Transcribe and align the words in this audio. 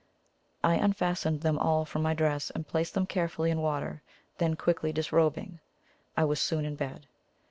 I 0.63 0.77
unfastened 0.77 1.41
them 1.41 1.59
all 1.59 1.85
from 1.85 2.01
my 2.01 2.15
dress, 2.15 2.49
and 2.49 2.67
placed 2.67 2.95
them 2.95 3.05
carefully 3.05 3.51
in 3.51 3.61
water; 3.61 4.01
then 4.39 4.55
quickly 4.55 4.91
disrobing, 4.91 5.59
I 6.17 6.23
was 6.25 6.41
soon 6.41 6.65
in 6.65 6.75
bed. 6.75 7.05